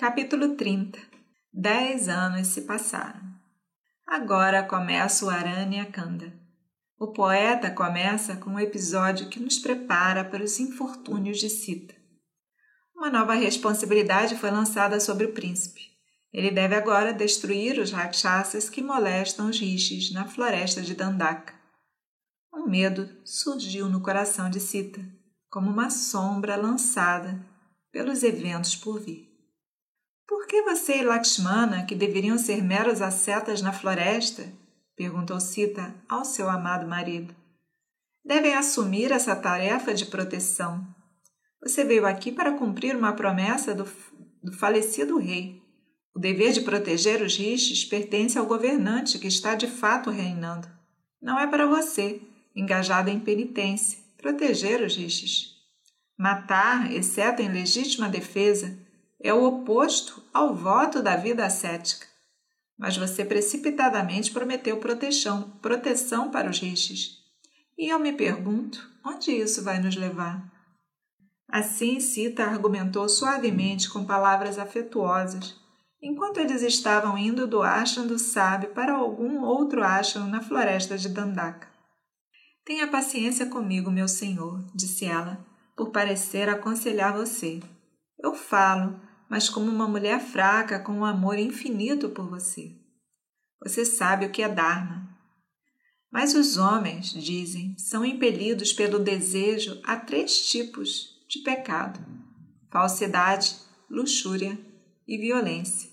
[0.00, 0.98] Capítulo 30
[1.52, 3.20] Dez anos se passaram.
[4.06, 6.32] Agora começa o Aranya Kanda.
[6.98, 11.94] O poeta começa com um episódio que nos prepara para os infortúnios de Sita.
[12.96, 15.82] Uma nova responsabilidade foi lançada sobre o príncipe.
[16.32, 21.52] Ele deve agora destruir os rakshasas que molestam os rishis na floresta de Dandaka.
[22.54, 25.02] Um medo surgiu no coração de Sita,
[25.50, 27.38] como uma sombra lançada
[27.92, 29.29] pelos eventos por vir.
[30.30, 34.46] Por que você e Lakshmana, que deveriam ser meros ascetas na floresta,
[34.94, 37.34] perguntou Sita ao seu amado marido,
[38.24, 40.86] devem assumir essa tarefa de proteção?
[41.60, 43.88] Você veio aqui para cumprir uma promessa do,
[44.40, 45.60] do falecido rei.
[46.14, 50.68] O dever de proteger os rishis pertence ao governante que está de fato reinando.
[51.20, 52.22] Não é para você,
[52.54, 55.56] engajado em penitência, proteger os rishis.
[56.16, 58.78] Matar, exceto em legítima defesa,
[59.22, 62.06] é o oposto ao voto da vida ascética.
[62.78, 67.18] Mas você precipitadamente prometeu proteção, proteção para os rixes.
[67.76, 70.50] E eu me pergunto, onde isso vai nos levar?
[71.48, 75.56] Assim Sita argumentou suavemente com palavras afetuosas,
[76.00, 81.08] enquanto eles estavam indo do ashram do sábio para algum outro ashram na floresta de
[81.08, 81.68] Dandaka.
[82.64, 85.44] Tenha paciência comigo, meu senhor, disse ela,
[85.76, 87.60] por parecer aconselhar você.
[88.18, 89.00] Eu falo,
[89.30, 92.74] mas como uma mulher fraca com um amor infinito por você.
[93.62, 95.08] Você sabe o que é Dharma.
[96.10, 102.04] Mas os homens, dizem, são impelidos pelo desejo a três tipos de pecado:
[102.72, 103.54] falsidade,
[103.88, 104.58] luxúria
[105.06, 105.88] e violência.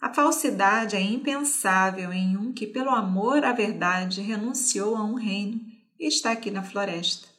[0.00, 5.60] A falsidade é impensável em um que, pelo amor à verdade, renunciou a um reino
[5.98, 7.33] e está aqui na floresta.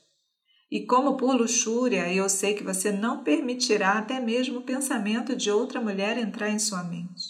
[0.72, 5.52] E como por luxúria eu sei que você não permitirá até mesmo o pensamento de
[5.52, 7.24] outra mulher entrar em sua mente.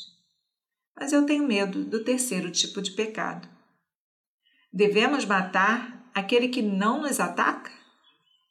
[0.98, 3.48] Mas eu tenho medo do terceiro tipo de pecado.
[4.72, 7.72] Devemos matar aquele que não nos ataca?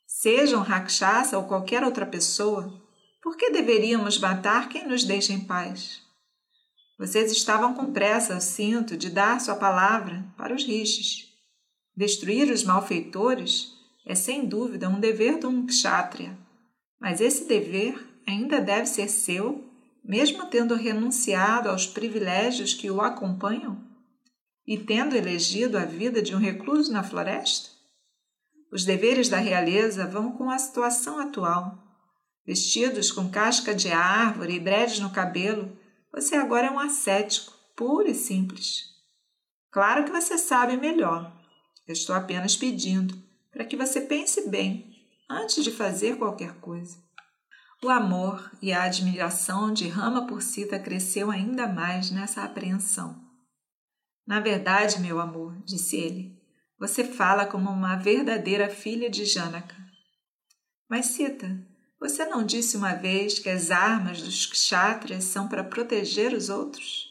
[0.07, 2.83] Seja um rakshasa ou qualquer outra pessoa,
[3.23, 6.03] por que deveríamos matar quem nos deixa em paz?
[6.99, 11.33] Vocês estavam com pressa, eu sinto, de dar sua palavra para os rishis.
[11.97, 13.74] Destruir os malfeitores
[14.05, 16.39] é sem dúvida um dever de um kshatriya,
[17.01, 19.65] mas esse dever ainda deve ser seu,
[20.05, 23.83] mesmo tendo renunciado aos privilégios que o acompanham
[24.67, 27.71] e tendo elegido a vida de um recluso na floresta?
[28.71, 31.79] Os deveres da realeza vão com a situação atual.
[32.47, 35.75] Vestidos com casca de árvore e dreads no cabelo,
[36.13, 38.85] você agora é um ascético, puro e simples.
[39.71, 41.33] Claro que você sabe melhor.
[41.87, 43.24] Eu estou apenas pedindo
[43.55, 44.93] para que você pense bem
[45.31, 46.99] antes de fazer qualquer coisa.
[47.83, 53.23] O amor e a admiração de Rama por Sita cresceu ainda mais nessa apreensão.
[54.27, 56.37] Na verdade, meu amor, disse ele,
[56.79, 59.77] você fala como uma verdadeira filha de Janaka.
[60.89, 61.57] Mas Sita,
[62.01, 67.07] você não disse uma vez que as armas dos kshatriyas são para proteger os outros?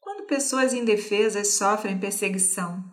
[0.00, 2.84] Quando pessoas indefesas sofrem perseguição,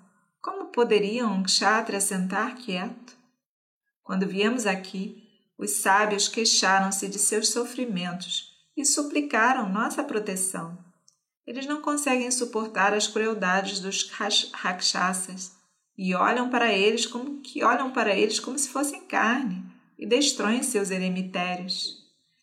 [0.74, 3.16] poderia um kshatriya sentar quieto?
[4.04, 5.24] Quando viemos aqui,
[5.58, 10.78] os sábios queixaram-se de seus sofrimentos e suplicaram nossa proteção.
[11.46, 14.10] Eles não conseguem suportar as crueldades dos
[14.52, 15.54] rakshasas
[15.98, 19.64] e olham para eles como que olham para eles como se fossem carne
[19.98, 22.02] e destroem seus eremitérios.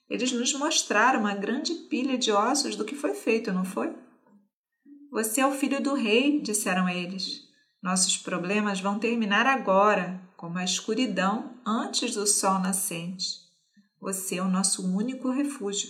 [0.09, 3.93] Eles nos mostraram uma grande pilha de ossos do que foi feito, não foi?
[5.11, 7.50] Você é o filho do rei, disseram eles.
[7.83, 13.41] Nossos problemas vão terminar agora, como a escuridão antes do sol nascente.
[13.99, 15.89] Você é o nosso único refúgio.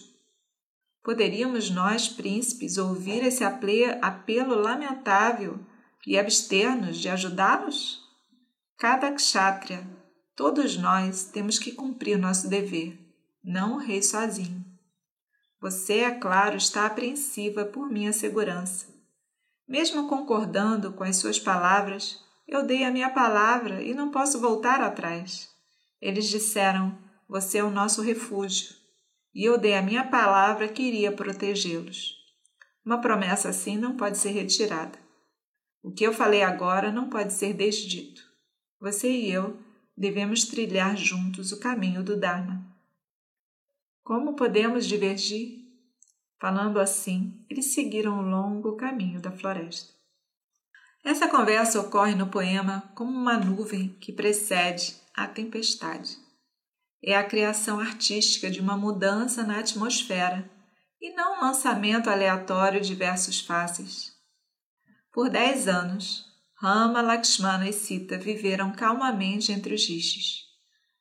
[1.03, 5.59] Poderíamos nós, príncipes, ouvir esse apelo lamentável
[6.07, 8.01] e abster-nos de ajudá-los?
[8.79, 9.85] Cada kshatriya,
[10.37, 12.99] todos nós temos que cumprir nosso dever,
[13.43, 14.65] não o rei sozinho.
[15.61, 18.90] Você, é claro, está apreensiva por minha segurança
[19.71, 22.19] mesmo concordando com as suas palavras,
[22.49, 25.49] eu dei a minha palavra e não posso voltar atrás.
[26.03, 28.75] Eles disseram: Você é o nosso refúgio.
[29.33, 32.17] E eu dei a minha palavra que iria protegê-los.
[32.85, 34.99] Uma promessa assim não pode ser retirada.
[35.81, 38.23] O que eu falei agora não pode ser desdito.
[38.81, 39.57] Você e eu
[39.97, 42.67] devemos trilhar juntos o caminho do Dharma.
[44.03, 45.60] Como podemos divergir?
[46.41, 49.93] Falando assim, eles seguiram o longo caminho da floresta.
[51.05, 56.17] Essa conversa ocorre no poema como uma nuvem que precede a tempestade.
[57.03, 60.51] É a criação artística de uma mudança na atmosfera
[61.01, 64.13] e não um lançamento aleatório de versos fáceis.
[65.13, 70.45] Por dez anos, Rama, Lakshmana e Sita viveram calmamente entre os rishis,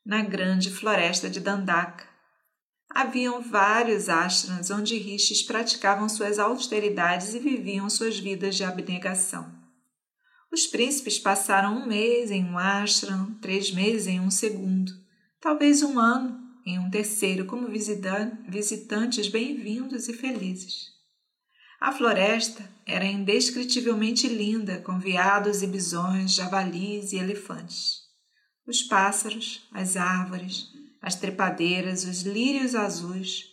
[0.06, 2.08] na grande floresta de Dandaka.
[2.90, 9.60] Haviam vários ashrams onde rishis praticavam suas austeridades e viviam suas vidas de abnegação.
[10.52, 14.92] Os príncipes passaram um mês em um ashram, três meses em um segundo,
[15.40, 20.88] talvez um ano em um terceiro, como visitantes bem-vindos e felizes.
[21.80, 28.00] A floresta era indescritivelmente linda, com veados e bisões, javalis e elefantes.
[28.68, 30.68] Os pássaros, as árvores,
[31.02, 33.46] as trepadeiras, os lírios azuis,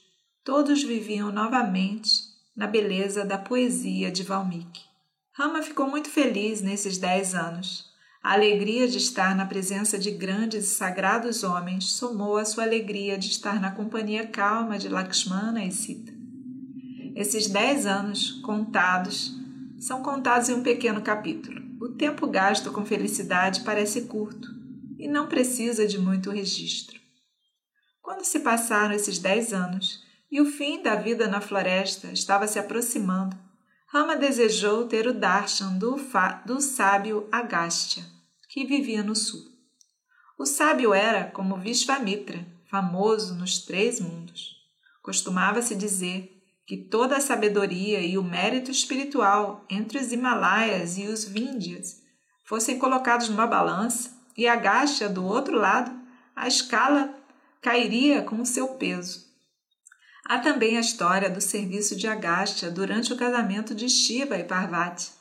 [0.44, 2.10] todos viviam novamente
[2.56, 4.84] na beleza da poesia de Valmiki.
[5.32, 7.84] Rama ficou muito feliz nesses dez anos.
[8.22, 13.18] A alegria de estar na presença de grandes e sagrados homens somou à sua alegria
[13.18, 16.12] de estar na companhia calma de Lakshmana e Sita.
[17.14, 19.32] Esses dez anos, contados,
[19.78, 21.62] são contados em um pequeno capítulo.
[21.80, 24.48] O tempo gasto com felicidade parece curto
[24.98, 26.95] e não precisa de muito registro.
[28.06, 30.00] Quando se passaram esses dez anos
[30.30, 33.36] e o fim da vida na floresta estava se aproximando,
[33.88, 35.96] Rama desejou ter o darshan do,
[36.44, 38.04] do sábio Agastya,
[38.48, 39.42] que vivia no sul.
[40.38, 44.54] O sábio era como Vishvamitra, famoso nos três mundos.
[45.02, 46.32] Costumava-se dizer
[46.64, 52.00] que toda a sabedoria e o mérito espiritual entre os Himalaias e os Víndias
[52.44, 55.90] fossem colocados numa balança e Agastya do outro lado,
[56.36, 57.25] a escala
[57.60, 59.26] cairia com o seu peso.
[60.24, 65.12] Há também a história do serviço de Agastya durante o casamento de Shiva e Parvati.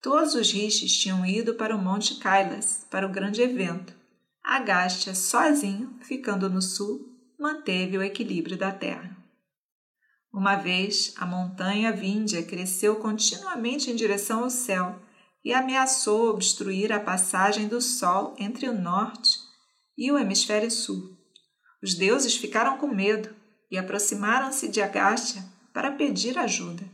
[0.00, 3.94] Todos os rishis tinham ido para o Monte Kailas para o grande evento.
[4.42, 7.08] Agastya, sozinho, ficando no sul,
[7.38, 9.16] manteve o equilíbrio da terra.
[10.32, 15.00] Uma vez, a montanha Vindhya cresceu continuamente em direção ao céu
[15.44, 19.38] e ameaçou obstruir a passagem do Sol entre o norte
[19.96, 21.21] e o hemisfério sul.
[21.82, 23.34] Os deuses ficaram com medo
[23.70, 25.42] e aproximaram-se de Agastya
[25.72, 26.84] para pedir ajuda.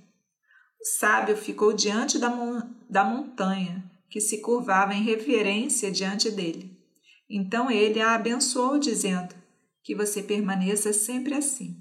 [0.80, 6.78] O sábio ficou diante da, mon da montanha, que se curvava em reverência diante dele.
[7.28, 9.34] Então ele a abençoou, dizendo:
[9.82, 11.76] Que você permaneça sempre assim.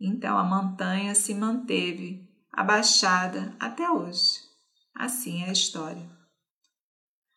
[0.00, 4.40] Então a montanha se manteve abaixada até hoje.
[4.94, 6.10] Assim é a história.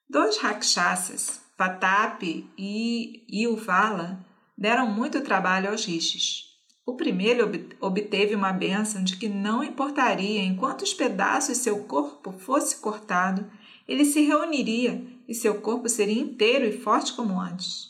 [0.09, 4.25] Dois rakshasas, Patapi e Yuvala,
[4.57, 6.53] deram muito trabalho aos rishis.
[6.85, 12.81] O primeiro obteve uma bênção de que não importaria em quantos pedaços seu corpo fosse
[12.81, 13.49] cortado,
[13.87, 17.87] ele se reuniria e seu corpo seria inteiro e forte como antes.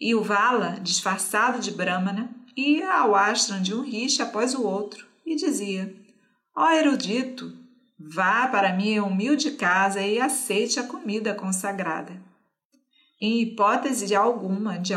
[0.00, 5.06] E o Vala, disfarçado de Brahmana, ia ao ashram de um rishi após o outro
[5.24, 5.94] e dizia:
[6.56, 7.52] Ó oh, erudito,
[7.98, 12.31] vá para minha humilde casa e aceite a comida consagrada.
[13.24, 14.94] Em hipótese alguma, de,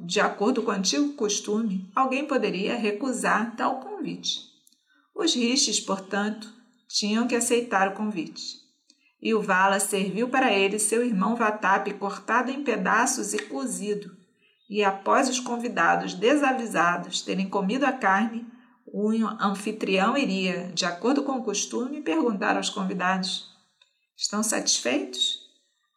[0.00, 4.40] de acordo com o antigo costume, alguém poderia recusar tal convite.
[5.14, 6.52] Os rishis, portanto,
[6.88, 8.56] tinham que aceitar o convite.
[9.22, 14.10] E o Vala serviu para ele seu irmão Vatap cortado em pedaços e cozido.
[14.68, 18.44] E após os convidados desavisados terem comido a carne,
[18.84, 23.54] o anfitrião iria, de acordo com o costume, perguntar aos convidados:
[24.16, 25.37] Estão satisfeitos?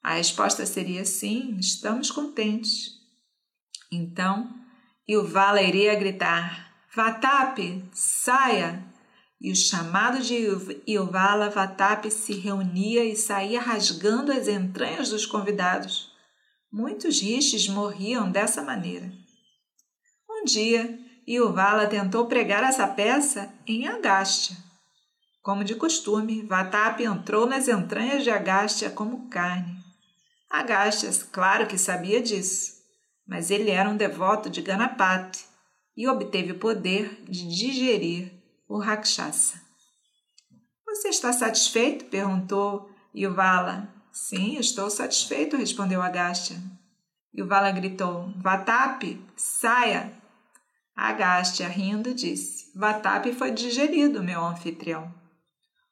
[0.04, 3.00] A resposta seria sim, estamos contentes.
[3.92, 4.50] Então,
[5.08, 8.84] Ilvala iria gritar: Vatap, saia!
[9.40, 10.36] E o chamado de
[10.86, 16.12] Ilvala Vatap se reunia e saía rasgando as entranhas dos convidados.
[16.72, 19.12] Muitos rishis morriam dessa maneira.
[20.30, 24.56] Um dia, Ilvala tentou pregar essa peça em Agastya.
[25.42, 29.81] Como de costume, Vatap entrou nas entranhas de Agastya como carne.
[30.52, 32.82] Agastya, claro que sabia disso
[33.32, 35.46] mas ele era um devoto de Ganapati
[35.96, 38.30] e obteve o poder de digerir
[38.68, 39.56] o Rakshasa.
[40.86, 42.06] Você está satisfeito?
[42.06, 43.88] perguntou Yuvala.
[44.12, 46.58] Sim, estou satisfeito, respondeu Agastya.
[47.34, 50.12] Yuvala gritou: Vatap, saia!
[50.94, 55.14] Agastya, rindo, disse: Vatap foi digerido, meu anfitrião.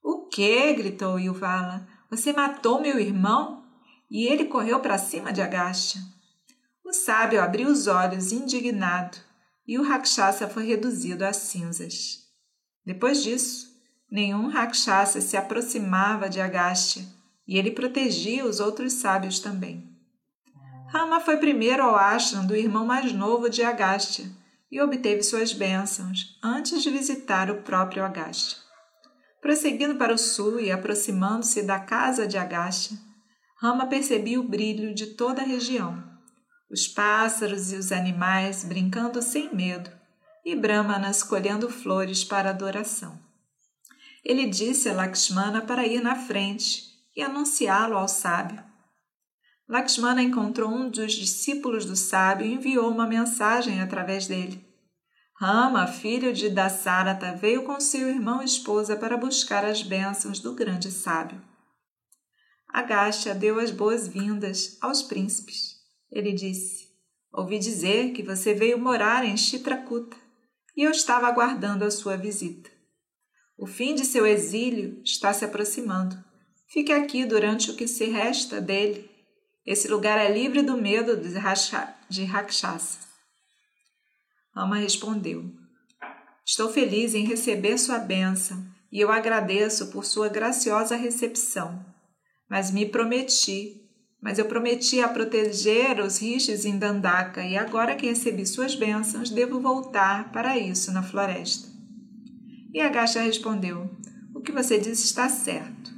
[0.03, 0.73] O que?
[0.73, 1.87] gritou Yuvala.
[2.09, 3.58] Você matou meu irmão?
[4.09, 6.01] E ele correu para cima de Agastya.
[6.83, 9.17] O sábio abriu os olhos indignado
[9.67, 12.27] e o Rakshasa foi reduzido a cinzas.
[12.83, 13.69] Depois disso,
[14.09, 17.05] nenhum Rakshasa se aproximava de Agastya
[17.47, 19.87] e ele protegia os outros sábios também.
[20.87, 24.25] Rama foi primeiro ao ashram do irmão mais novo de Agastya
[24.71, 28.57] e obteve suas bênçãos antes de visitar o próprio Agastya.
[29.39, 32.97] Prosseguindo para o sul e aproximando-se da casa de Agastya,
[33.61, 36.01] Rama percebia o brilho de toda a região,
[36.71, 39.91] os pássaros e os animais brincando sem medo
[40.45, 43.19] e Brahmanas colhendo flores para adoração.
[44.23, 48.63] Ele disse a Lakshmana para ir na frente e anunciá-lo ao sábio.
[49.67, 54.65] Lakshmana encontrou um dos discípulos do sábio e enviou uma mensagem através dele.
[55.35, 60.55] Rama, filho de Dasarata, veio com seu irmão e esposa para buscar as bênçãos do
[60.55, 61.48] grande sábio.
[62.69, 65.75] Agastya deu as boas-vindas aos príncipes.
[66.11, 66.87] Ele disse:
[67.33, 70.15] Ouvi dizer que você veio morar em Chitrakuta
[70.75, 72.69] e eu estava aguardando a sua visita.
[73.57, 76.17] O fim de seu exílio está se aproximando.
[76.67, 79.09] Fique aqui durante o que se resta dele
[79.69, 82.97] esse lugar é livre do medo de Rakshasa.
[84.51, 85.45] Rama respondeu:
[86.43, 91.85] Estou feliz em receber sua bênção e eu agradeço por sua graciosa recepção.
[92.49, 93.81] Mas me prometi,
[94.21, 99.29] mas eu prometi a proteger os rishis em Dandaka e agora que recebi suas bênçãos,
[99.29, 101.69] devo voltar para isso na floresta.
[102.73, 103.89] E Agasha respondeu:
[104.33, 105.93] O que você disse está certo.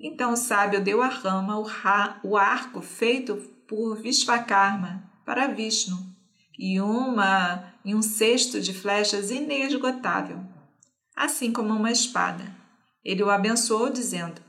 [0.00, 3.36] Então o sábio deu a Rama o, ra, o arco feito
[3.66, 5.98] por Vishvakarma para Vishnu
[6.58, 10.40] e uma e um cesto de flechas inesgotável,
[11.14, 12.44] assim como uma espada.
[13.04, 14.40] Ele o abençoou dizendo: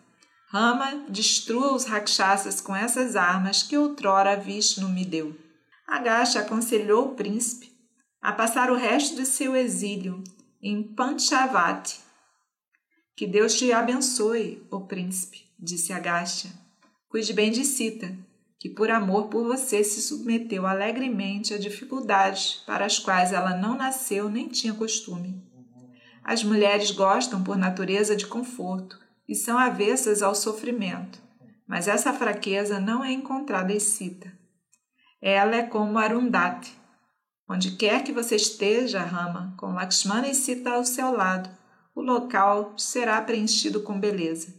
[0.49, 5.37] Rama, destrua os rakshasas com essas armas que outrora Vishnu me deu.
[5.85, 7.69] Agasha aconselhou o príncipe
[8.21, 10.23] a passar o resto de seu exílio
[10.61, 11.99] em Panchavati.
[13.13, 16.51] Que Deus te abençoe, ó príncipe disse Agastya.
[17.09, 18.15] Cuide bem de Sita,
[18.59, 23.75] que por amor por você se submeteu alegremente a dificuldades para as quais ela não
[23.75, 25.43] nasceu nem tinha costume.
[26.23, 31.19] As mulheres gostam por natureza de conforto e são avessas ao sofrimento,
[31.67, 34.31] mas essa fraqueza não é encontrada em Sita.
[35.21, 36.73] Ela é como Arundhati.
[37.49, 41.49] Onde quer que você esteja, Rama, com Lakshmana e Sita ao seu lado,
[41.95, 44.53] o local será preenchido com beleza.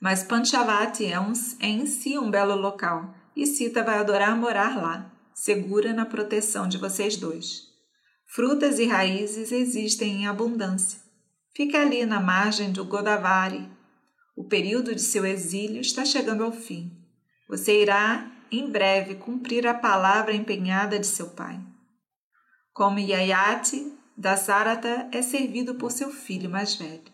[0.00, 4.76] Mas Panchavati é, um, é em si um belo local e Sita vai adorar morar
[4.76, 7.62] lá, segura na proteção de vocês dois.
[8.26, 11.00] Frutas e raízes existem em abundância.
[11.54, 13.68] Fica ali na margem do Godavari.
[14.36, 16.90] O período de seu exílio está chegando ao fim.
[17.48, 21.60] Você irá, em breve, cumprir a palavra empenhada de seu pai.
[22.72, 27.13] Como Yayati, Dasarata é servido por seu filho mais velho.